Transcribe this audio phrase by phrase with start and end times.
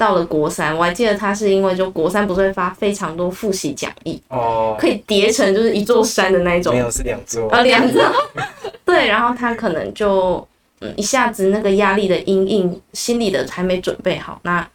[0.00, 7.46] 到了国三，我还记得他是因为就国三不是会发非常多复习讲义哦，可以叠成就是一座山的那一种，没有是两座。
[7.50, 8.02] 啊，两座，
[8.82, 10.48] 对，然后他可能就
[10.80, 14.66] 嗯一下子那个压力的阴影，心里的还没准备好，那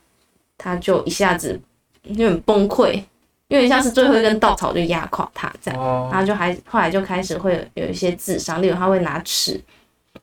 [0.59, 1.59] 他就一下子
[2.03, 3.01] 有点崩溃，
[3.47, 9.59] 因为像是最后一根稻草就压垮他这样，哦，然后就还后来就开始会有有一些自伤，例如他会拿尺。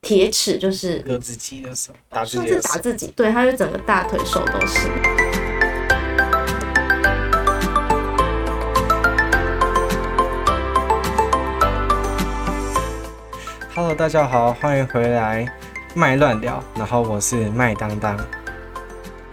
[0.01, 4.89] 铁尺就是割自己的手，打自己的手，打自己，对，他就整个大腿、手都是。
[13.75, 15.47] Hello，大家好，欢迎回来
[15.95, 18.17] 麦乱聊，然后我是麦当当。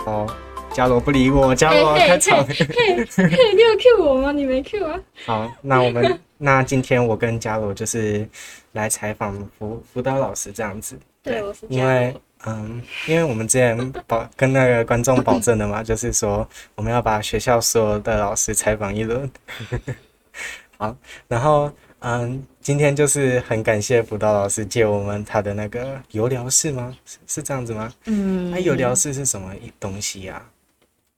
[0.06, 0.28] 哦，
[0.74, 2.46] 伽罗不理我，伽罗开场。
[2.46, 4.32] 嘿，嘿，你有 Q 我吗？
[4.32, 5.00] 你没 Q 啊？
[5.26, 8.28] 好，那我们那今天我跟伽罗就是
[8.74, 10.98] 来采访辅辅导老师这样子。
[11.22, 19.30] 对，我是因为嗯，因为我们之前保 跟那个观众保证的嘛，就是说我们要把学校所有的老师采访一轮。
[20.78, 20.96] 好，
[21.28, 26.96] 然后嗯，今天就是很感谢辅导老师借我们他的那个游疗室吗？
[27.04, 27.92] 是是这样子吗？
[28.06, 30.42] 嗯，那游疗室是什么东西呀？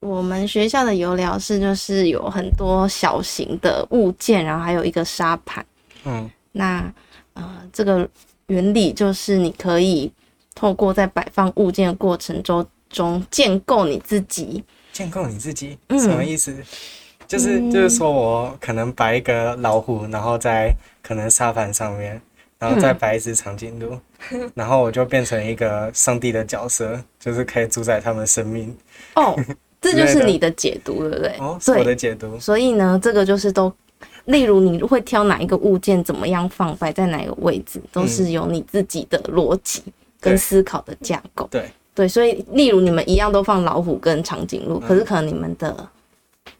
[0.01, 5.65] 我们学校的游疗室就是有很多小型的物件，然后还有一个沙盘。
[6.03, 6.93] 嗯，那
[7.33, 8.07] 呃，这个。
[8.47, 10.11] 原理就是你可以
[10.53, 16.51] 透过在摆放物件的过程中中建构你自己，建构你自己，什么意思？
[16.51, 16.65] 嗯、
[17.25, 20.69] 就是就是说我可能摆一个老虎，然后在
[21.01, 22.21] 可能沙盘上面，
[22.59, 23.97] 然后再摆一只长颈鹿，
[24.33, 28.75] 嗯、 然后我就变成一个上帝的角色，就是可以主宰他们生命。
[29.15, 29.33] 哦，
[29.81, 31.35] 这就是你的解读，对不对？
[31.39, 32.39] 哦，是我的解读。
[32.39, 33.73] 所以呢，这个就是都。
[34.25, 39.81] 例如，你会挑哪一个物件，怎么样放，摆在哪个位置，都是有你自己的逻辑
[40.19, 41.47] 跟思考的架构。
[41.49, 41.65] 对
[41.95, 45.75] 对，所以，例如你们一样都放老虎跟长颈鹿，可是可能你们的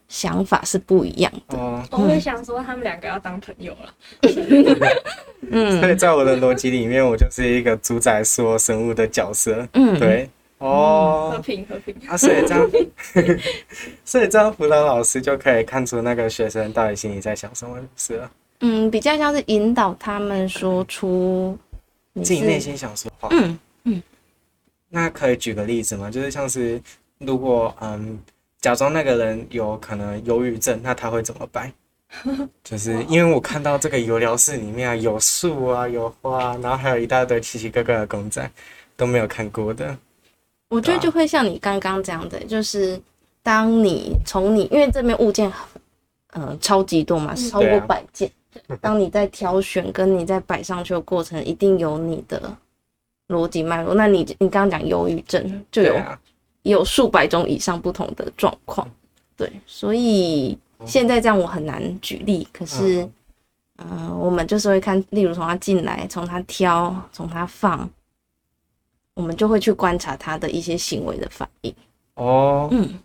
[0.08, 1.58] 想法是不一样的。
[1.58, 3.94] 哦，我会想说他们两个要当朋友了。
[5.52, 9.67] 嗯，所以在我的逻辑里面，我就是一个主宰所有生物的角色。
[9.73, 10.27] 嗯，对。
[10.61, 12.70] 哦，和平和平啊，所以这样，
[14.05, 18.32] 所以这样辅导老师就可以看出那个学生到底心里在想什么，是了？
[18.60, 21.58] 嗯，比较像是引导他们说出
[22.16, 23.27] 自己内心想说话。
[23.32, 24.04] 嗯嗯，
[24.88, 26.11] 那可以举个例子吗？
[26.11, 26.80] 就是像是
[27.17, 28.20] 如果嗯，
[28.60, 31.73] 假装那个人有可能忧郁症，那他会怎么办？
[32.64, 38.48] 就是因为我看到这个油疗室里面啊，有树啊，有花，然后还有一大堆奇奇怪怪的公仔，
[38.95, 39.98] 都没有看过的。
[40.71, 42.98] 我觉得就会像你刚刚这样的，就是
[43.43, 45.52] 当你从你因为这边物件，
[46.32, 48.32] 呃，超级多嘛，超过百件。
[48.80, 52.42] 当你在挑选跟你在摆上去的过程，一定有你的
[53.27, 53.93] 逻辑脉络。
[53.93, 56.02] 那你你刚刚讲忧郁症，就有
[56.61, 58.89] 有数百种以上不同的状况。
[59.36, 62.48] 对，所以现在这样我很难举例。
[62.53, 63.05] 可是，
[63.77, 67.89] 嗯，我们就是会看，例如从他进来，从他挑，从他放。
[69.21, 71.73] 我们就会去观察他的一些行为的反应。
[72.15, 72.99] 哦，嗯，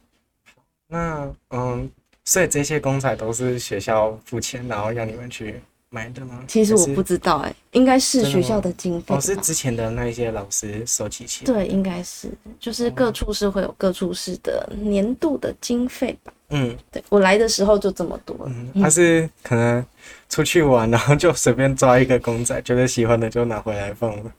[0.89, 1.91] 那嗯，
[2.25, 5.61] 所以这些公仔都是学校付钱，然后让你们去
[5.91, 6.43] 买的吗？
[6.49, 9.15] 其实我不知道、欸，哎，应该是学校的经费。
[9.15, 11.53] 哦，是之前的那一些老师收集起来。
[11.53, 16.33] 对，应该是，就是各处是会有各处室的年度的经费吧。
[16.49, 18.35] 嗯，对，我来的时候就这么多。
[18.47, 19.85] 嗯，他是可能
[20.31, 24.33] 出去玩，然后就随便抓一个公仔，觉得喜欢的就拿回来放了。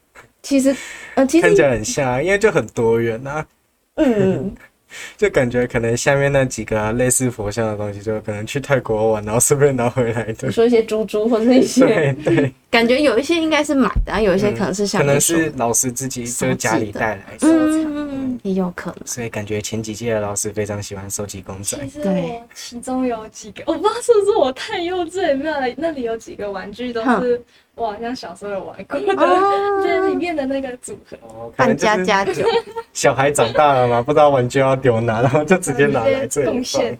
[0.47, 0.73] 其实，
[1.15, 3.47] 呃，其实看起来很像，因为就很多元呐、啊。
[3.95, 4.55] 嗯，
[5.17, 10.49] 就感觉可能下面那几个、啊、类似佛像的东西，就可能去泰国玩，然后顺便拿回来的。
[10.49, 11.85] 说一些猪猪或者一些，
[12.23, 18.99] 对对，感觉有一些应该是买的、啊，有一些可能是想、嗯、可能是老师自己就是家里带来收藏，嗯，也有可能。
[19.05, 21.77] 所以感觉前几届的老师非常喜欢收集公仔。
[21.91, 27.43] 其实我其中有几个，我不知道是不是我太幼稚，没有那里有几个玩具都是。
[27.77, 32.43] 我好像小时候有玩过的，哦、对里面的那个组合，扮家家酒。
[32.91, 36.47] 小孩长大了嘛，不知道玩具要丢哪，然后就直接拿来这里。
[36.47, 36.97] 贡献，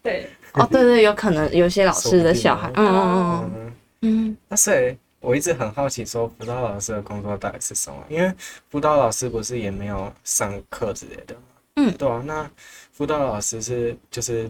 [0.00, 3.72] 对，哦，对对，有可能有些老师的小孩，嗯嗯嗯嗯
[4.02, 4.36] 嗯。
[4.48, 7.96] 那所以我一直很好奇，说辅导老师的工作到底是什么？
[8.08, 8.32] 因为
[8.70, 11.40] 辅导老师不是也没有上课之类的吗？
[11.74, 12.22] 嗯，对啊。
[12.24, 12.48] 那
[12.92, 14.48] 辅导老师是就是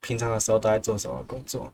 [0.00, 1.72] 平常的时候都在做什么工作？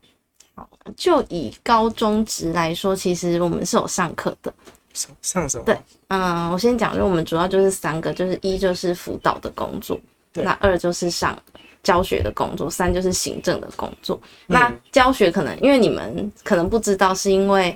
[0.95, 4.53] 就以高中职来说，其实我们是有上课的。
[4.93, 5.63] 上上什么？
[5.63, 5.77] 对，
[6.09, 9.99] 嗯，我先讲，因为我们主要就是三个，就是一就是辅导的工作，
[10.33, 11.35] 那二就是上
[11.81, 14.19] 教学的工作，三就是行政的工作。
[14.47, 17.75] 嗯、那教学可能因为你们可能不知道，是因为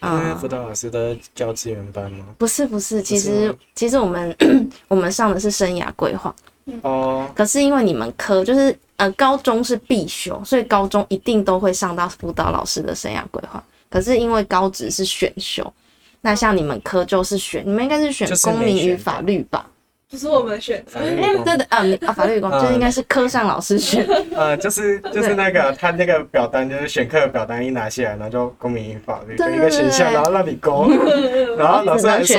[0.00, 2.26] 嗯，辅导老师的教资源班吗？
[2.36, 4.36] 不是，不是，其实其实我们
[4.88, 6.34] 我们上的是生涯规划。
[6.82, 13.60] 哦，可是因为你们科就是呃高中是必修，所以高中一定都会上到辅导老师的生涯规划。
[13.90, 15.72] 可是因为高职是选修，
[16.20, 19.66] 那像你们科就是选，你们应该是选公民与法律吧？
[20.10, 24.06] 不是我们选择，哎，对的，啊，啊，法律工，就应该是科上老师选。
[24.34, 30.88] 呃，就是就是那个他那个表单，就是选课的表单一拿下来，然后就公民与法律的一个选项，然后让你勾，
[31.58, 32.38] 然后老师还说，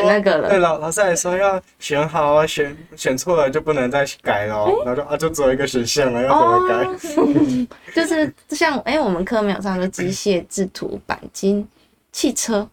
[0.50, 7.68] 对老老师还说要选好啊，选选错了就不能再改了，然后就啊就只有一个选项了，要怎么改？
[7.94, 11.68] 就是像哎，我们课没有上，就机械、制图、钣金、
[12.12, 12.68] 汽车，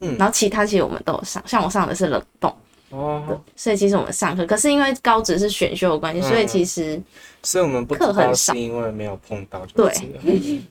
[0.00, 2.54] 嗯，然后其他其实我们都有上，像我上的是冷冻。
[2.92, 7.00] 哦，所以其实我们上课，可是因为高职是选修的关系，嗯、所以其实
[7.42, 9.72] 所以我们课很少，是因为没有碰到就。
[9.74, 9.92] 对，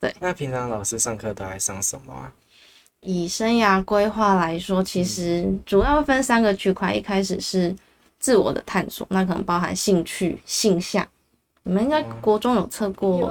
[0.00, 0.14] 对。
[0.18, 2.32] 那平常老师上课都爱上什么啊？
[3.00, 7.74] 以生涯规划来说，其实主要分三个区块，一开始是
[8.18, 11.06] 自我的探索，那可能包含兴趣、性向。
[11.68, 13.30] 你们应该国中有测过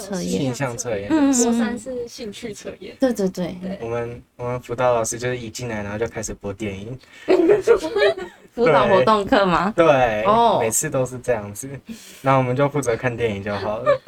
[0.00, 1.08] 测验，性向测验。
[1.10, 2.96] 嗯，国三是兴趣测验。
[2.98, 3.54] 对对对。
[3.82, 6.98] 我们我们辅导老师就是一进来，然后就开始播电影。
[8.54, 9.70] 辅导活动课吗？
[9.76, 10.22] 对。
[10.24, 10.56] 哦。
[10.58, 11.68] 每次都是这样子，
[12.22, 14.00] 那我们就负责看电影就好了。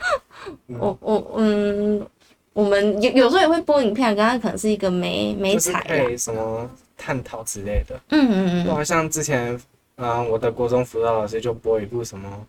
[0.68, 2.06] 我我嗯，
[2.54, 6.16] 我们有有时候也会播影片，刚刚可能是一个没没彩呀。
[6.16, 8.00] 什么探讨之类的。
[8.12, 8.64] 嗯嗯嗯。
[8.64, 9.60] 就好像之前
[9.96, 12.46] 嗯，我的国中辅导老师就播一部什么。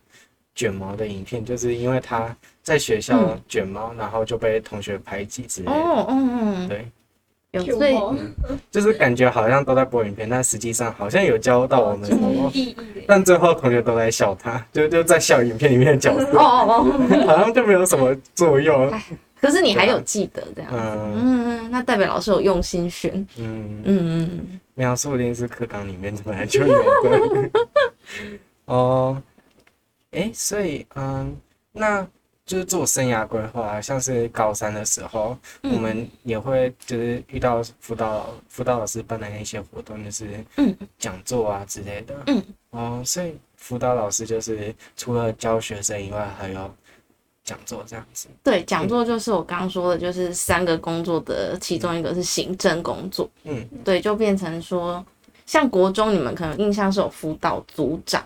[0.62, 5.74] 卷毛的影片，就是因为他在学校卷毛，嗯、然后就被同学排挤之类的。
[5.74, 6.88] 哦，嗯嗯，对，
[7.50, 8.32] 有所以、嗯，
[8.70, 12.52] 就是感觉好像都在播影片，但实际上好像有教到我们什么，
[13.08, 16.38] 但最后同学都在笑他，就就在笑影片里面的角色。
[16.38, 18.94] 哦哦哦， 好像就没有什么作用。
[19.42, 23.12] 可是你还有记得这样子，嗯嗯，那代表老师有用心选。
[23.40, 27.50] 嗯嗯嗯，没有，说不定是课纲里面本来就有的。
[28.70, 29.20] 哦。
[30.12, 31.36] 哎、欸，所以嗯，
[31.72, 32.06] 那
[32.46, 42.16] 就是做生涯规划，像是高三的时候，嗯、我们也会就是遇到辅导辅导老师办的那些活动，就是嗯讲座啊之类的。
[42.28, 46.70] 嗯哦，所以辅导老师就是除了教学生以外，还有
[47.44, 48.28] 讲座这样子。
[48.44, 53.30] 对，讲座就是我刚刚说的，就是三个工作的其中一个是行政工作。
[53.44, 55.06] 嗯，对，就变成说，
[55.46, 58.22] 像国中你们可能印象是有辅导组长。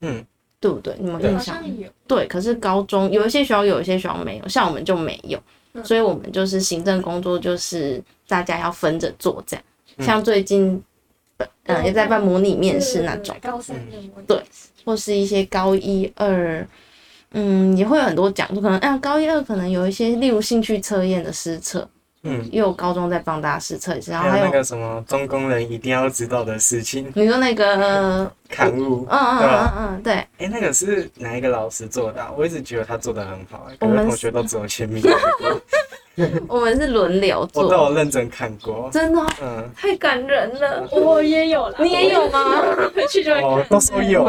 [0.00, 0.24] 嗯。
[0.58, 0.94] 对不对？
[0.98, 5.38] 你们印象有对，可是高中有一些学校有，一些学校没有，像我们就没有，
[5.84, 9.64] 所以我们就是行政工作，就是大家要分着做这样。
[9.98, 10.82] 像最近，
[11.64, 14.42] 嗯，也在办模拟面试那种，高三的模拟，对，
[14.84, 16.66] 或是一些高一二，
[17.32, 21.88] 嗯，也会有很多讲座，可能啊，高一二可能有一些，例如兴趣测验的实测。
[22.26, 27.10] 嗯，因为我高中在帮大家实测一次，然后还有那个什么中工人一定要知道的事情。
[27.14, 30.14] 你说那个 刊物，嗯嗯嗯嗯，对。
[30.38, 32.24] 哎，那个是哪一个老师做的？
[32.36, 35.02] 我一直觉得他做的很好，我们同学都只有签名。
[36.48, 40.88] 我们是轮流做，我都有认真看过，真的，嗯，太感人了。
[40.90, 42.62] 我也有了，你也有吗？
[42.94, 44.24] 回去就哦，都说有，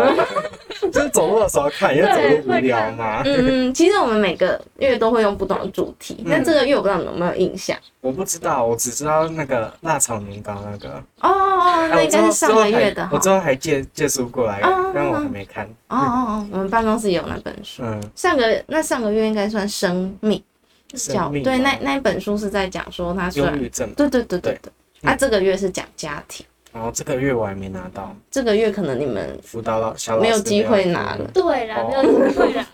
[0.92, 3.22] 就是走路的时候看，因为走路无聊嘛。
[3.24, 7.78] 嗯，其实我们每个月都会用不同的主题，但这个月我不知道你们有没有印象。
[8.02, 10.90] 我不知道，我只知道那个辣炒年糕那个。
[11.22, 13.08] 哦哦哦，那应该是上个月的。
[13.12, 14.60] 我之后还借借书过来，
[14.94, 15.66] 但我还没看。
[15.88, 17.82] 哦哦哦，我们办公室有那本书。
[17.84, 20.44] 嗯，上个那上个月应该算生命。
[20.90, 24.72] 叫对，那那一本书是在讲说他是忧郁症，对对对对对。
[25.04, 26.46] 啊，这个月是讲家庭。
[26.74, 28.16] 哦，这个月我还没拿到。
[28.30, 31.30] 这个月可能你们辅导老师没有机会拿了。
[31.34, 32.68] 对啦，没有机会啦。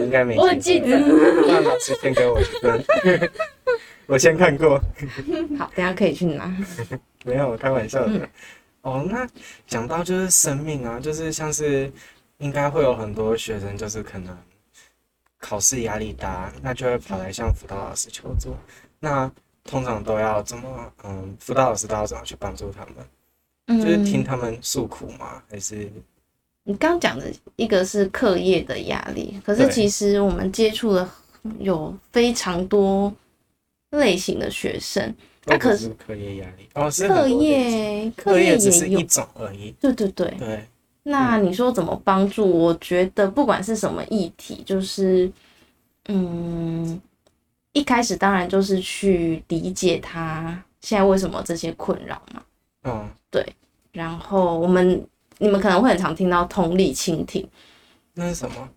[0.00, 0.36] 应该没。
[0.36, 0.86] 我记得。
[0.88, 3.30] 那老师先给我一份。
[4.06, 4.78] 我先看过。
[5.58, 6.52] 好，等下可以去拿。
[7.24, 8.28] 没有，我开玩笑的。
[8.82, 9.26] 哦，那
[9.66, 11.90] 讲到就是生命啊，就是像是
[12.38, 14.36] 应该会有很多学生，就是可能。
[15.38, 18.54] 考试压力大，那就会跑来向辅导老师求助。
[19.00, 19.30] 那
[19.64, 20.92] 通常都要怎么？
[21.04, 22.94] 嗯，辅导老师都要怎么去帮助他们？
[23.66, 25.42] 嗯，就是听他们诉苦吗？
[25.50, 25.90] 还是
[26.64, 31.08] 你刚讲的一个是课业的压力，可是其实我们接触的
[31.58, 33.14] 有非常多
[33.90, 35.14] 类型的学生，
[35.44, 39.74] 他可是课业压力哦，是课业课业也只是一种而已。
[39.80, 40.66] 对对对对。
[41.10, 42.46] 那你说怎么帮助？
[42.46, 45.30] 我觉得不管是什么议题，就是，
[46.08, 47.00] 嗯，
[47.72, 52.42] 一开始当然就是去理解他现在为什么这些困扰嘛。
[52.84, 53.42] 嗯，对。
[53.90, 55.02] 然后我们
[55.38, 57.48] 你们可能会很常听到同理倾听，
[58.12, 58.68] 那是什么？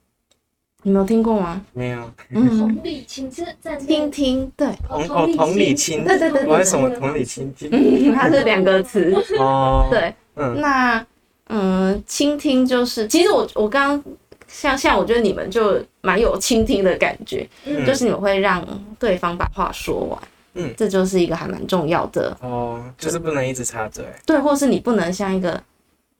[0.83, 1.61] 你没有听过吗？
[1.73, 2.09] 没有。
[2.29, 3.45] 嗯，同理倾听，
[3.85, 4.67] 听听，对。
[4.89, 5.03] 哦，
[5.35, 6.45] 同理倾，对对对。
[6.45, 7.69] 为什么同理倾听？
[7.73, 9.13] 嗯，它是两个词。
[9.37, 9.89] 哦。
[9.91, 10.15] 对。
[10.35, 10.61] 嗯。
[10.61, 11.05] 那。
[11.53, 14.15] 嗯，倾听就是，其实我我刚刚
[14.47, 18.65] 像像我觉得你们就蛮有倾听的感觉，嗯、就是你们会让
[18.97, 20.19] 对方把话说完，
[20.53, 25.61] 嗯，这就是一个还蛮重要的哦，就是不能一直插嘴，对，或是你不能像一个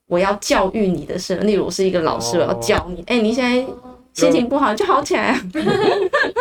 [0.06, 3.18] 我要教育你的事，例如我是一个老师，我要教你，哎、哦。
[3.18, 3.66] 欸，你现在
[4.12, 5.40] 心情不好就好起来啊，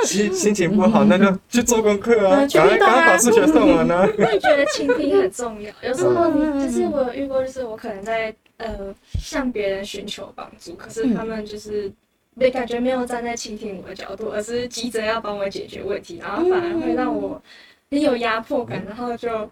[0.04, 4.06] 心 心情不好那就去做功课啊， 赶快赶快把数学送完呢。
[4.18, 8.34] 我也觉得倾听很重要，有时候你就是我有遇过，就是我可能在。
[8.62, 11.92] 呃，向别人寻求帮助，可是他们就是
[12.36, 17.42] 没感觉没有站在倾听我的角度，而是急着要帮我解决问题，然后反而会让我
[17.90, 19.50] 很有压迫感，然后就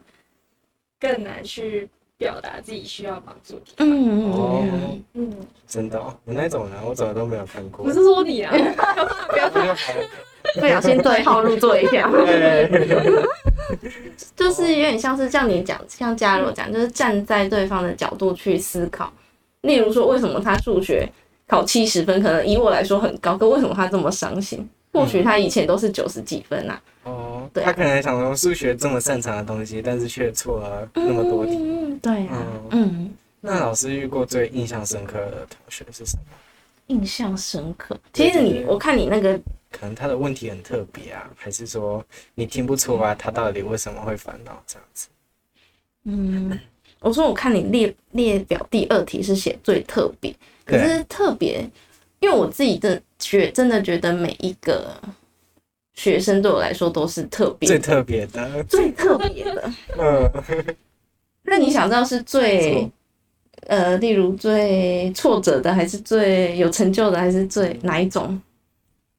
[1.00, 3.60] 更难去表达自己需要帮助。
[3.78, 4.64] 嗯哦，
[5.14, 5.34] 嗯，
[5.68, 7.84] 真的，哦，我那种人我怎么都没有看过。
[7.84, 8.54] 不是说你啊，
[9.30, 9.50] 不要
[10.56, 12.10] 不小心对号入座一下。
[14.36, 19.12] 就是有点像是像你讲，像嘉柔讲，就是站在对方的角度去思考。
[19.62, 21.08] 例如说，为什么他数学
[21.48, 24.68] 考七十分，可能以我来说很高，可为什么他这么伤心？
[24.92, 26.82] 或许他以前都是九十几分呐、啊。
[27.04, 31.58] 哦，对、啊，他可能想说数学这么擅长的东西，但是却错了那么多题。
[31.58, 32.70] 嗯，对啊，嗯。
[32.72, 36.24] 嗯，那老师遇过最印象深刻的同学是什么？
[36.88, 39.40] 印象深刻，其实你我看你那个。
[39.72, 45.08] 可能他的问题很特别啊，还是说你听不出来他到底为什么会烦恼这样子？
[46.06, 46.60] 嗯，
[47.02, 50.34] 我说我看你列列表第二题是写最特别，
[50.66, 51.64] 可是特别，
[52.20, 54.96] 因为我自己的觉真的觉得每一个
[55.94, 59.72] 学生对我来说都是特别，最特别的，最特别的。
[59.98, 60.76] 嗯，
[61.44, 62.90] 那你想知道是最
[63.68, 68.42] 呃，例如最挫折的，还是最有成就的，还是最哪一种？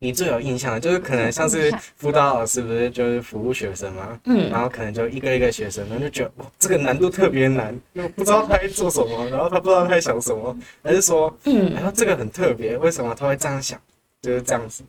[0.02, 4.18] 你最有印象的就是可能像是辅导老师不是就是服务学生吗？
[4.24, 13.78] 嗯，然后可能就一个一个学生，然后就觉得哇，这个难度特别难，又不知道他在做什么，然后他不知道他在想什么，还是说，嗯，然后这个很特别，为什么他会这样想？
[14.22, 14.82] 就是这样子，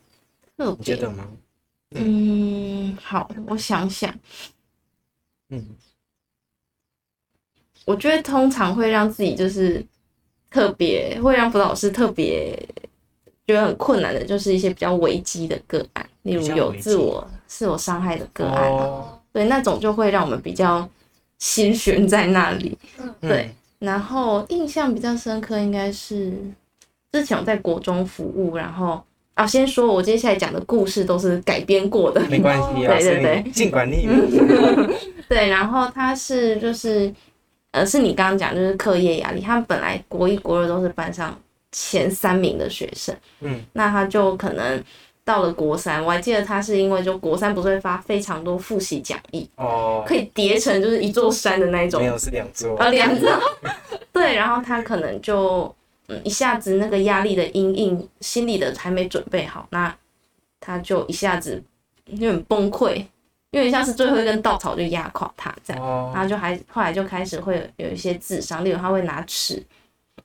[0.58, 1.28] 特别，你觉得吗？
[1.96, 4.18] 嗯，好，我想想，
[5.50, 5.76] 嗯，
[7.84, 9.86] 我觉得通常会让自己就是
[10.50, 12.58] 特别，会让辅导老师特别。
[13.52, 20.88] 觉得很困难的，就是一些比较危机的个案，例如有自我自我伤害的个案，哦，对，那种就会让我们比较
[21.38, 22.78] 心悬在那里。
[23.20, 26.34] 对，然后印象比较深刻应该是
[27.12, 29.04] 之前我在国中服务，然后
[29.34, 34.08] 啊，先说我接下来讲的故事都是改编过的，没关系， 对对对，尽管你
[35.28, 37.14] 对，然后他是就是
[37.72, 41.38] 呃，是你刚刚讲就是课业压力，他们本来国一国二都是班上。
[41.72, 44.84] 前三名的学生，嗯，那他就可能
[45.24, 53.30] 到了国三，我还记得他是因为就国三不是会发非常多复习讲义哦，可以叠成就是一座山的那种，没有是两座啊，两座，
[54.12, 55.74] 对，然后他可能就
[56.08, 59.96] 嗯一下子那个压力的阴影，心里的还没准备好，那
[60.60, 61.64] 他就一下子
[62.08, 62.96] 有点崩溃，
[63.52, 69.64] 有点像是最后一根稻草就压垮他这样，哦，然后就还后来就开始会有一些自伤，例如他会拿尺。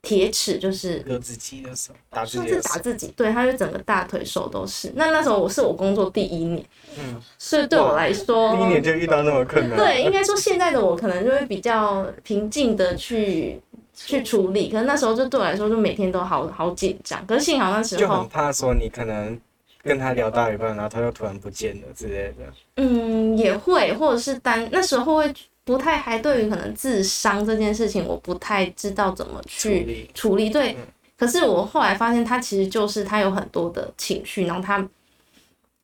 [0.02, 4.92] 铁尺就是割自己的手，打自己，是打自己，对，他就整个大腿手都是。
[4.94, 6.64] 那那时候我是我工作第一年，
[6.98, 9.76] 嗯，所以对我来说，第一年就遇到那么困难。
[9.76, 13.60] 对，应该说现在的我可能就会比较平静的去
[13.94, 17.24] 去处理，可是那时候就对我来说就每天都好好紧张。
[17.26, 19.38] 可是幸好那时候就很怕说你可能
[19.82, 22.52] 跟他聊到一半，然后他又突然不见了之类的。
[22.76, 25.34] 嗯，也会，或者是单那时候会。
[25.66, 30.10] 不太还对于可能自伤这件事情，我不太知道怎么去处理。
[30.14, 30.86] 处理对，嗯、
[31.18, 34.88] 可是我后来发现，他其实就是他有很多的情绪，然后他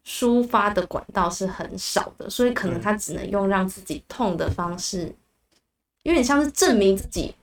[0.06, 5.14] 抒发的管道是很少的，所以可能他只能用让自己痛的方式，嗯、
[6.04, 7.34] 有点像是证明自己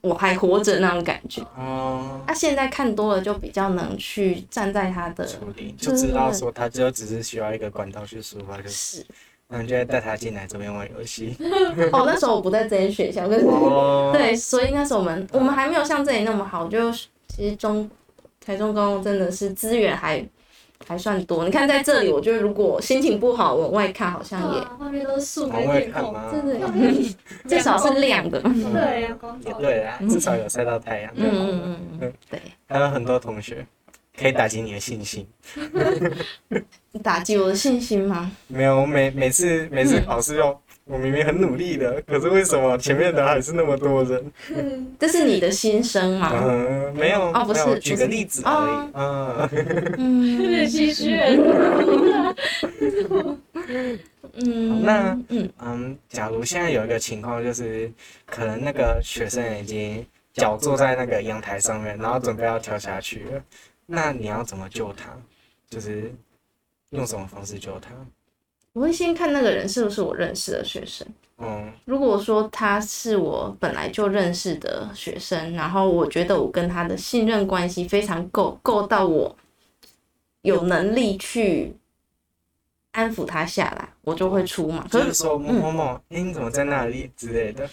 [0.00, 1.42] 我还活着那种感觉。
[1.56, 8.70] 哦，他现在看多了，就比较能去站在他的处理，就知道说他就只是需要一个管道去抒发，就是。
[8.98, 9.06] 是
[9.48, 11.36] 然后就会带他进来这边玩游戏。
[11.92, 14.12] 哦，那时候我不在这间学校，可是、oh.
[14.16, 16.66] 对，所以那时候我们我们还没有像这里那么好。
[16.66, 16.90] 就
[17.28, 17.88] 其实中
[18.44, 20.24] 台中高中真的是资源还
[20.86, 21.44] 还算多。
[21.44, 26.58] 你看在这里，我觉得如果心情不好，往外看好像也外面都是树跟天空，真的
[27.48, 28.40] 至少是亮的。
[28.40, 29.02] 对，
[29.44, 31.12] 也对啊，至少有晒到太阳。
[31.16, 32.40] 嗯嗯嗯嗯，对。
[32.66, 33.64] 还有很多同学。
[34.16, 35.26] 可以打击你的信心，
[37.02, 38.30] 打击我的信心吗？
[38.46, 44.32] 没有，我每每次每次考试要，我明明很努力的，可是为什么前面的还是那么多人？
[44.98, 46.30] 这是你的心声吗？
[46.32, 48.90] 嗯，没有，哦，不是，举个例子而已。
[48.94, 49.48] 嗯，
[49.98, 51.18] 嗯，有点唏嘘。
[54.36, 57.90] 嗯，那嗯嗯，假如现在有一个情况，就是
[58.26, 63.42] 可能那个学生已经脚坐在那个阳台上面，然后准备要跳下去了，
[63.86, 65.16] 那你要怎么救他？
[65.68, 66.14] 就是
[66.90, 67.90] 用什么方式救他？
[68.72, 71.06] 我会先看那个人是不是我认识的学生。
[71.38, 79.36] 嗯，如果说他是我本来就认识的学生，然后我觉得我跟他的信任关系非常够，够到我
[80.42, 81.76] 有能力去
[82.92, 84.86] 安抚他下来，我就会出嘛。
[84.90, 87.68] 就是说某某某，哎、嗯，你怎么在那里之类的。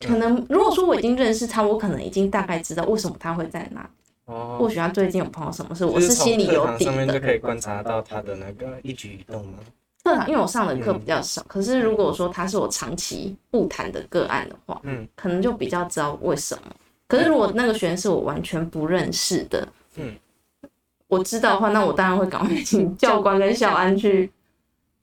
[0.00, 3.88] 可能如果说我已经认识他，我可能已经大概知道为什么他会在那。
[4.26, 4.56] 哦。
[4.58, 6.90] 或许他最近有碰到什么事，我是心里有底的。
[6.90, 9.58] 上面就可以观察到他的那个一举一动吗？
[10.02, 16.62] 课堂，因为我上的课比较少，可是如果说他是我长期不谈的个案的话，嗯，可能就比较知道为什么。
[17.06, 19.66] 可是如果那个学员是我完全不认识的，
[19.96, 20.14] 嗯，
[21.08, 24.30] 我知道的话，那我当然会赶快请教官跟校安去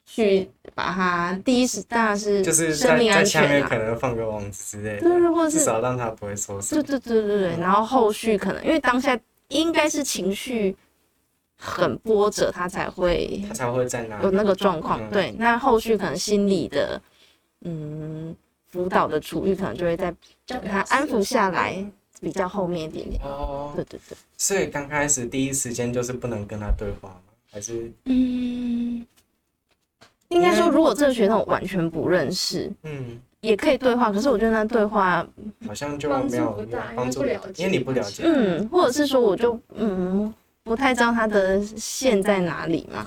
[0.06, 6.82] 去把他第一时当然是就是生命安全啊，在下面可能放个网子之类的，对对，或是至少让他不会受伤。
[6.82, 9.18] 对对对对对，然后后续可能因为当下
[9.50, 10.76] 应该是情绪。
[11.64, 15.00] 很波折，他才会他才会在那有那个状况。
[15.12, 17.00] 对，那后续可能心理的
[17.62, 18.36] 嗯
[18.72, 20.12] 辅导的处遇，可能就会在
[20.48, 21.86] 给他安抚下来，
[22.20, 23.22] 比较后面一点点。
[23.22, 24.18] 哦，对对对。
[24.38, 27.16] 所以刚开始第一时间就是不能跟他对话吗？
[27.52, 29.06] 还是嗯，
[30.32, 34.12] 应该说如果这个学生我完全不认识，嗯，也可以对话。
[34.12, 35.26] 可是我觉得那对话
[35.66, 38.24] 好像就没有帮助，不了解，因为你不了解。
[38.26, 40.34] 嗯，或者是说我就嗯。
[40.64, 43.04] 不太知道他的线在哪里嘛，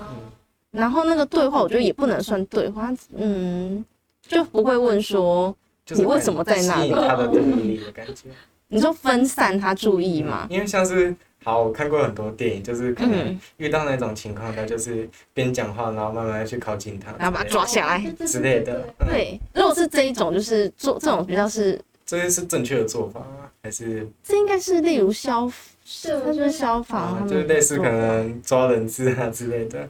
[0.73, 3.83] 然后那个对话，我觉得也不能算对话，嗯，
[4.27, 5.57] 就不会问说
[5.91, 8.29] 你为什么在那里，他的注意力的感觉。
[8.67, 10.49] 你就分散他注意嘛？
[10.51, 11.15] 因为像是
[11.45, 18.83] 好，我看过很多电影，就是可能遇到那种情况，他就是边讲话，然后慢慢去靠近他，然后把他抓下来之类的。
[19.07, 23.51] 对，如果是这一种，就是做这种比较是，这些是正确的做法吗？
[23.63, 25.51] 还是这应该是例如消。
[25.87, 29.87] 是，他就是消防，就是类似可能抓人质啊之类的，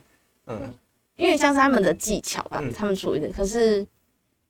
[0.48, 0.74] 嗯，
[1.14, 3.28] 因为像是他们的技巧吧，他们处理的。
[3.28, 3.86] 可是，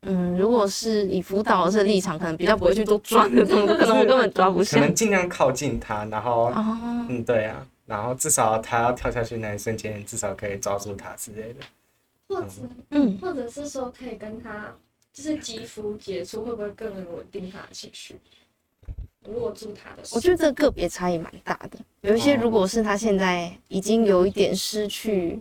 [0.07, 4.79] 嗯，如果是以辅导的立场，可能比较不会去做抓的动作，可能我根本抓不下。
[4.79, 6.53] 可能尽量靠近他，然后，
[7.09, 11.61] 嗯，对啊，然后至少他要跳下去那一瞬间，至少可以抓住他之类的。
[12.29, 12.49] 或者，
[12.91, 14.75] 嗯，或者是说可以跟他
[15.13, 18.17] 就是肌肤接触，会不会更能稳定他的情绪？
[19.27, 21.79] 握住他的手，我觉得这个个别差异蛮大的。
[22.03, 25.41] 有一些，如果是他现在已经有一点失去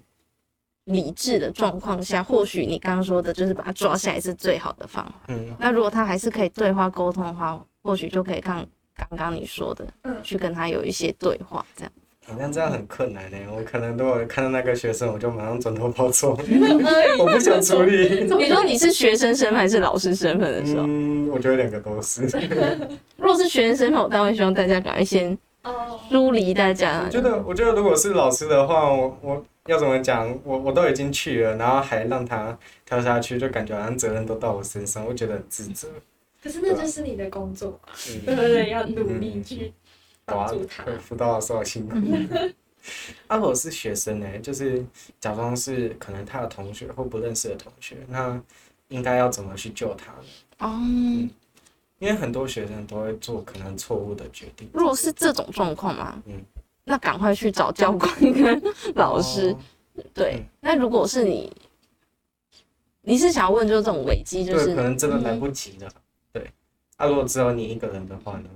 [0.85, 5.13] 理智的状况下，或许你刚刚说的就是把他抓下来是最好的方法。
[5.29, 8.65] 嗯，那如果他还是可以对话沟通的话，或许就可以看
[8.95, 11.91] 刚刚你说的，嗯，去跟他有一些对话，这样。
[12.25, 13.37] 好像这样很困难呢。
[13.53, 16.37] 我可能如果看到那个学生，我就马上转头跑走，
[17.19, 18.23] 我不想处理。
[18.23, 20.85] 你说你是学生身份还是老师身份的时候？
[20.87, 22.21] 嗯，我觉得两个都是。
[23.17, 25.37] 如果是学生身份，我当然希望大家赶快先
[26.09, 27.01] 疏离大家。
[27.05, 30.27] 我觉得，我觉得如果是老师的话，我我要怎么讲？
[30.43, 35.87] 我我都已经去了，然后还让他跳下去，就感觉好像责任都到我身上，我觉得很自责。
[36.41, 37.79] 可是那就是你的工作，
[38.25, 38.69] 对不对？
[38.69, 39.73] 要努力去。
[40.25, 41.97] 帮助他，辅导老师好辛苦。
[43.27, 44.81] 啊，我是学生呢，就是
[45.19, 48.41] 假装是可能他的同学或不认识的同学，那
[48.87, 50.19] 应该要怎么去救他呢？
[50.59, 51.29] 哦、嗯，
[51.99, 54.69] 因为很多学生都会做可能错误的决定。
[54.71, 56.41] 如果是这种状况嘛，嗯，
[56.83, 58.61] 那赶快去找教官跟
[58.95, 59.51] 老师。
[59.51, 61.51] 哦、对，嗯、那如果是你，
[63.01, 65.87] 你是想要问就是这种危机，就是可能真的来不及了。
[65.87, 66.01] 嗯、
[66.33, 66.51] 对，
[66.97, 68.49] 啊，如果只有你一个人的话呢？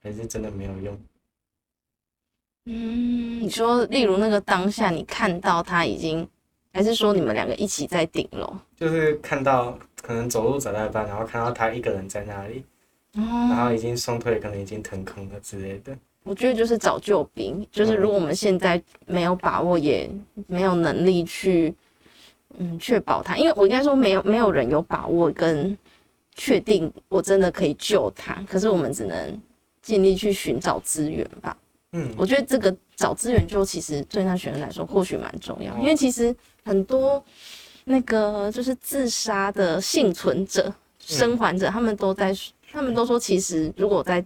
[0.00, 0.98] 还是真的没有用。
[2.66, 6.26] 嗯，你说，例如那个当下，你看到他已经，
[6.72, 8.56] 还是说你们两个一起在顶楼？
[8.76, 12.64] 就是看到可能走路走到一半，然后看到他一个人在那里，
[13.14, 15.98] 哦、然后已经双腿可能已经腾空了之类的。
[16.28, 20.10] 我觉得就是找救兵，就是如果我们现在没有把握，也
[20.46, 21.74] 没有能力去，
[22.58, 25.76] 嗯，确保他，因为我应该说没有没有人有把握跟
[26.34, 29.40] 确定我真的可以救他，可是我们只能。
[29.80, 31.56] 尽力去寻找资源吧。
[31.92, 37.24] 嗯，我觉得这个找资源就其实对那学生来说或许蛮重要，因为其实很多
[37.84, 42.36] 那个就是自杀的幸存者、生还者，他们都在，
[42.70, 44.22] 他们都说，其实如果在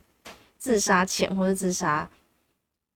[0.62, 2.08] 自杀前或者自杀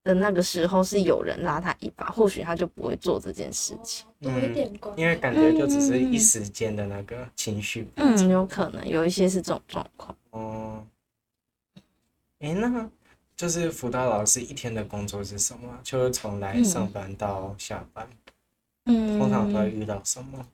[0.05, 4.07] 的那个时候是有人拉他一把，或许他就不会做这件事情。
[4.21, 7.89] 多一点，因为感觉就只是一时间的那个情绪。
[7.97, 10.17] 嗯，有可能有一些是这种状况。
[10.31, 10.87] 哦。
[12.39, 12.89] 哎、欸，那
[13.37, 15.77] 就是辅导老师一天的工作是什么？
[15.83, 18.09] 就是从来上班到下班，
[18.85, 20.47] 嗯，通常都会遇到什么？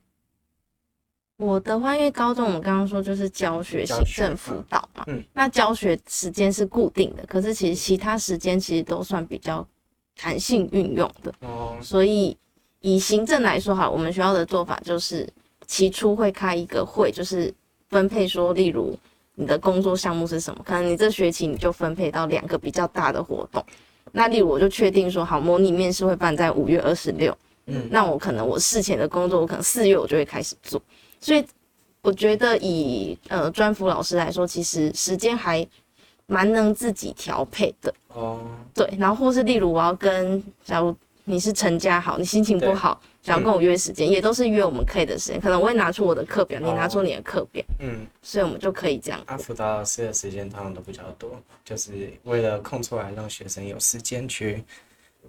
[1.43, 9.67] 我的话，因为高中我们刚刚说就是教学、行政、辅导嘛，嗯，那教学时间是固定的，可是其实其他时间其实都算比较
[10.17, 11.35] 弹性运用的。
[11.41, 12.37] 哦，所以
[12.81, 15.29] 以行政来说，哈，我们学校的做法就是
[15.67, 17.53] 起初会开一个会，就是
[17.89, 18.97] 分配说，例如
[19.35, 23.65] 你的工作项目是什么，可能你这学期你就分配到两个比较大的活动。
[24.13, 27.37] 那例如我就确定说，好，模拟面试会办在五月二十六。
[27.67, 30.81] 嗯，那我可能我事前的工作，我可能四月我就会开始做。
[31.23, 31.43] 所以
[32.03, 35.67] 我觉得以呃专辅老师来说，其实时间还
[36.27, 37.95] 蛮能自己调配的。
[38.09, 38.41] 哦，
[38.75, 45.41] 对，然后或是例如我要跟，假如你是成家好，你心情不好，想要跟我约时间，嗯、也都是约我们可以的时间。
[45.41, 49.23] 可能我会拿出我的课表，你拿出你的课表，嗯，所以我们就可以这样。
[49.27, 54.65] 阿，辅导老师的时间通常都比较多，就是为了空出来让学生有时间去。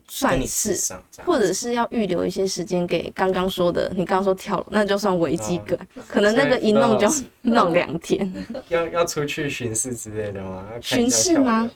[0.08, 7.08] 算是，或者是要预留一些时间给刚刚说的，你刚刚说跳楼，那就算危机感，哦、可能那个一弄就
[7.44, 8.32] 弄两天。
[8.70, 10.68] 要要出去巡视之类的吗？
[10.82, 11.70] 巡视吗？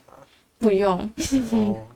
[0.58, 0.98] 不用。
[1.52, 1.86] 哦，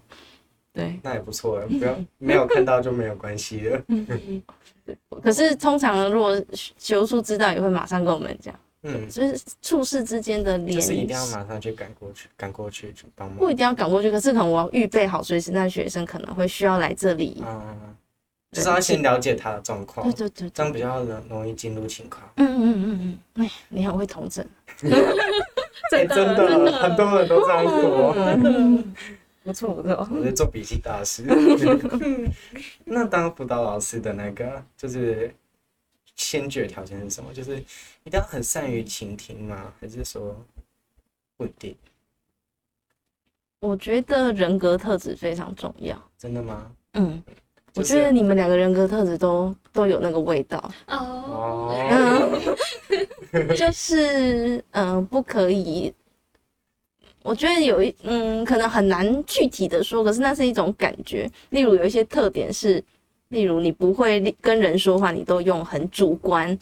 [0.73, 3.83] 对，那也不错，不要没有看到就没有关系了。
[5.23, 8.55] 可是通常如果学务知道，也会马上跟我们讲。
[8.85, 13.39] 嗯，就是处事之间的联系，就是一定要马上去赶过去，赶过去去帮忙。
[13.39, 17.43] 不一定要赶过去，可是可能我要预备好，随时那学生可能会需要来这里。
[17.47, 17.95] 嗯，
[18.51, 22.23] 就是要先了解他的状况，对对对，这样比较容容易进入情况。
[22.37, 24.45] 嗯嗯嗯嗯， 哎，你很会统整，
[24.79, 24.91] 真
[26.09, 28.83] 的真的，很多人都这样说。
[29.45, 31.25] 不错不错，我在做笔记大师。
[32.85, 35.33] 那当辅导老师的那个就是。
[36.17, 37.33] 先决条件是什么？
[37.33, 37.57] 就是
[38.05, 39.73] 一定要很善于倾听吗？
[39.81, 40.37] 还是说
[41.37, 41.77] 不一定？
[43.61, 46.01] 我觉得人格特质非常重要。
[46.19, 46.71] 真的吗？
[46.95, 47.23] 嗯，
[47.73, 50.71] 就是、我觉得你们两个人格特质都都有那个味道。
[50.89, 51.75] 哦，
[53.33, 55.93] 嗯， 就是嗯、呃，不可以。
[57.23, 61.31] 我觉得有一嗯，可能很难具体的说，可是那是一种感觉。
[61.51, 62.83] 例如有一些特点是。
[63.33, 66.57] 例如，你不会跟人说话，你都用很主观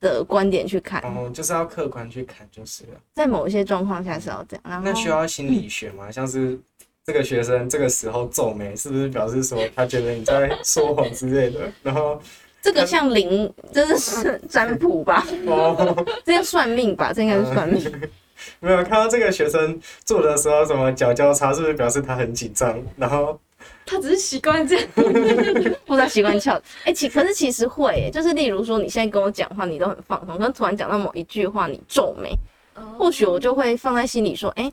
[0.00, 1.00] 的观点去看。
[1.02, 3.00] 哦，就是要客观去看，就是了。
[3.12, 4.62] 在某一些状况下是要这样。
[4.66, 6.08] 然后那需要心理学吗？
[6.08, 6.58] 嗯、像是
[7.06, 11.60] 这个学生这个时候皱眉，是不是表示说他觉得你在说谎之类的？
[11.84, 12.20] 然后
[12.60, 15.24] 这个像灵，这是占卜吧？
[15.46, 17.12] 哦，这是算命吧？
[17.12, 17.80] 这应该是算命。
[17.86, 18.10] 嗯、
[18.58, 22.76] 没有看到这个学生做的时候什么脚交叉，是不是表示他很紧张？
[22.96, 23.38] 然后。
[23.84, 24.88] 他只是习惯这样，
[25.84, 26.60] 不知道习惯翘。
[26.84, 32.30] 哎，其可是其实会，就是例如说，你现在跟我讲话，你都很放松，可是突然讲到某一句话，你皱眉，
[32.96, 34.72] 或许我就会放在心里说，哎、欸，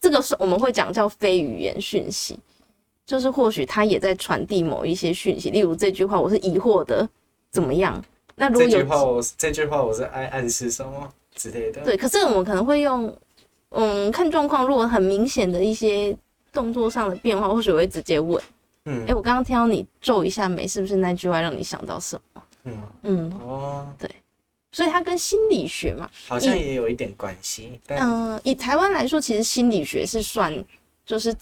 [0.00, 2.38] 这个是我们会讲叫非语言讯息，
[3.06, 5.48] 就是或许他也在传递某一些讯息。
[5.50, 7.08] 例如这句话，我是疑惑的，
[7.50, 8.04] 怎么样？
[8.34, 11.80] 那如果有这句话，我这句话我是爱暗示什么之类的？
[11.82, 13.16] 对，可是我们可能会用，
[13.70, 16.14] 嗯，看状况，如果很明显的一些。
[16.52, 18.40] 动作上的变化，或许我会直接问，
[18.84, 22.42] 嗯，哎、欸，我刚刚听到你皱一下眉，是不是那句话让你想到什么？
[22.64, 24.08] 嗯嗯哦，对，
[24.70, 27.80] 所以它跟心理学嘛，好像也有一点关系。
[27.88, 30.52] 嗯、呃，以台湾来说，其实心理学是算
[31.04, 31.34] 就是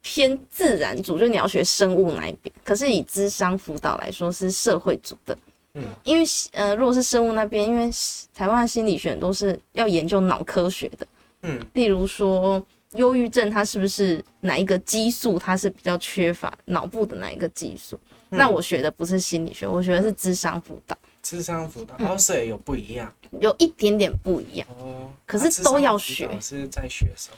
[0.00, 2.52] 偏自然组，就你要学生物那一边。
[2.64, 5.38] 可是以智商辅导来说，是社会组的。
[5.74, 7.90] 嗯，因为呃，如果是生物那边，因为
[8.34, 11.06] 台湾的心理学都是要研究脑科学的。
[11.42, 12.64] 嗯，例如说。
[12.94, 15.38] 忧郁症，它是不是哪一个激素？
[15.38, 17.98] 它是比较缺乏脑部的哪一个激素？
[18.30, 20.96] 嗯、那我学的不是心理学，我学的是智商辅导。
[21.22, 25.10] 智商辅导，哦，所以有不一样，有一点点不一样哦。
[25.24, 26.26] 可是都要学。
[26.26, 27.36] 啊、是在学什么？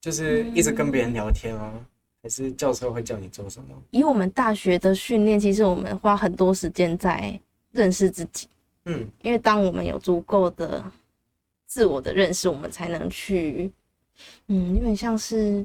[0.00, 1.72] 就是一直跟别人聊天吗？
[1.74, 1.86] 嗯、
[2.22, 3.68] 还是教授会叫你做什么？
[3.90, 7.38] 以我们大学的训练，其实我们花很多时间在
[7.72, 8.48] 认识自己。
[8.84, 10.84] 嗯，因为当我们有足够的
[11.66, 13.72] 自我的认识，我们才能去。
[14.48, 15.64] 嗯，有点像是，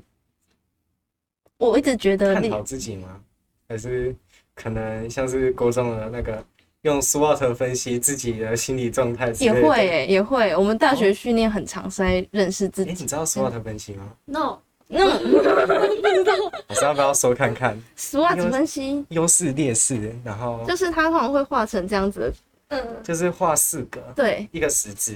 [1.57, 3.19] 我一直觉得探讨自己吗？
[3.67, 4.15] 还是
[4.53, 6.43] 可能像是高中的那个
[6.81, 9.31] 用 SWOT 分析自己的心理状态？
[9.39, 10.55] 也会也会。
[10.55, 12.91] 我们大学训练很长是在认识自己。
[12.91, 14.59] 欸、你知道 SWOT 分析吗？No，No，
[16.01, 16.33] 不知道。
[16.67, 19.05] 我是要不要说看看 SWOT 分析？
[19.09, 22.33] 优势劣势，然后就是它通常会画成这样子的，
[22.69, 25.13] 嗯，就是画四个，对，一个十字。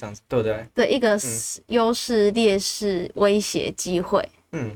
[0.00, 0.66] 这样子对不对？
[0.74, 1.18] 对，一个
[1.66, 4.26] 优势、劣势、威胁、机会。
[4.52, 4.74] 嗯，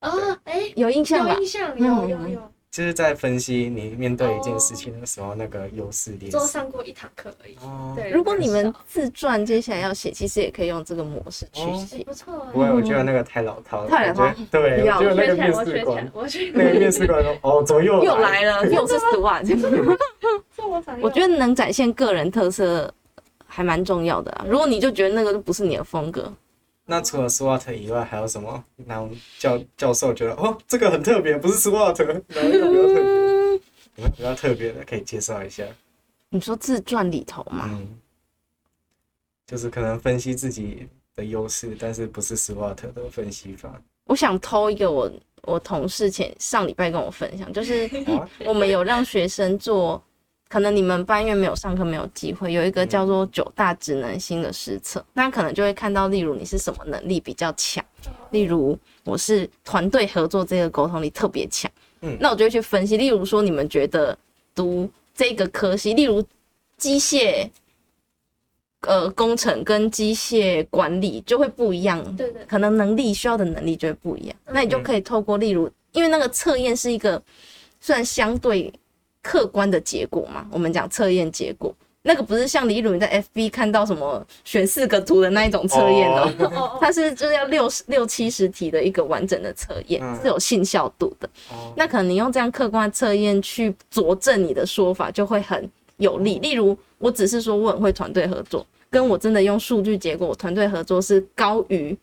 [0.00, 0.10] 啊，
[0.42, 1.32] 哎，有印象吧？
[1.34, 2.50] 有印象，有有有。
[2.72, 6.36] 就是在分析你面对一件事情的时候那个优势劣势。
[6.36, 7.54] 都上过一堂课而已。
[7.62, 12.02] 哦，对，如果你们自传接下来要写，其实也可以用这个模式去写。
[12.02, 12.34] 不错。
[12.52, 13.88] 不会，我觉得那个太老套了。
[13.88, 14.34] 太老套。
[14.50, 16.10] 对，我觉得那个面试官，
[16.52, 18.66] 那个面试官说：“哦，怎么又又来了？
[18.68, 19.96] 又是 SWOT。
[21.00, 22.92] ”我觉得能展现个人特色
[23.54, 24.44] 还蛮重要的啊。
[24.48, 26.32] 如果你就觉得那个都不是你的风格。
[26.86, 28.62] 那除了 SWOT 以外，还有什么？
[28.74, 33.04] 那教教授觉得哦，这个很特别，不是 SWOT，哪一个比较特别？
[33.96, 35.64] 有没有比较特别的可以介绍一下？
[36.30, 37.96] 你说自传里头嘛，嗯，
[39.46, 43.80] 就是可能分析自己的优势，但是不是 SWOT 的分析法。
[44.06, 45.10] 我想偷一个我
[45.42, 47.88] 我同事前上礼拜跟我分享，就是
[48.44, 50.02] 我们有让学生做。
[50.48, 57.84] 可能你们班因为没有上课，没有机会，有一个叫做九大职能星的实测，那可能就会看到，例如你是什么能力比较强，
[58.30, 61.68] 例如我是团队合作这个沟通力特别强，
[62.02, 64.16] 嗯，那我就会去分析，例如说你们觉得
[64.54, 66.22] 读这个科系，例如
[66.76, 67.50] 机械，
[68.82, 77.20] 呃，工程跟机械管理就会不一样，对对，可能能力需要的能力就会不一样，那你就可以透过例如，因为那个测验是一个
[77.80, 78.72] 算相对。
[79.24, 91.26] 客观的结果嘛，我们讲测验结果，那个不是像李鲁你在 FB 看到什么选四个图的那一种测验哦，它是就是要六十六七十题的一个完整的测验，嗯、是有信效度的。
[91.50, 96.38] 哦、那可能你用这样客观测验去佐证你的说法，就会很有利。
[96.40, 101.96] 例如，我只是说我很会团队合作，跟我真的用数据结果，我团队合作是高于。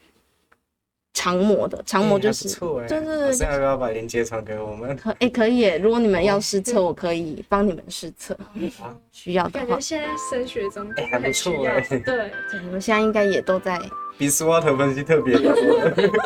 [1.13, 4.95] 常模的常模就是，欸、就是，现在要不要把链接传给我们？
[4.95, 8.33] 可哎、欸，可以，如果你们要试测，我可以帮你们试测。
[8.79, 9.65] 啊， 需要的话。
[9.65, 12.31] 感觉现在升学中哎还不错哎，对， 对，
[12.63, 13.79] 你们现在应该也都在。
[14.17, 15.53] 比 SWOT 分析特别多。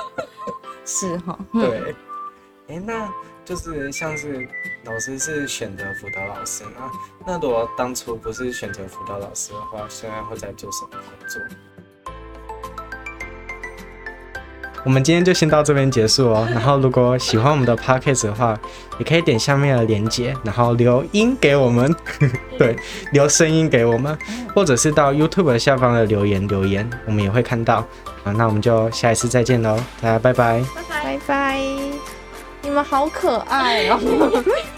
[0.86, 1.38] 是哈。
[1.54, 1.96] 对。
[2.68, 3.12] 哎、欸，那
[3.44, 4.48] 就是像是
[4.86, 6.92] 老师是选择辅导老师那？
[7.26, 11.42] 那如果当初不是选择辅导老师的话，现在会在做什么工作？
[14.86, 16.48] 我们今天就先到这边结束哦。
[16.54, 18.58] 然后，如果喜欢我们的 podcast 的话，
[19.00, 21.94] 也可以点下面的链接，然后留音给我们，
[22.58, 22.76] 对，
[23.12, 24.18] 留声音给我们，
[24.54, 27.86] 或者是到 YouTube 下方的留言留言，我们也会看到。
[28.24, 31.60] 啊，那我们就下一次再见喽，大家拜拜，拜拜，拜拜，
[32.62, 34.00] 你们好可爱哦。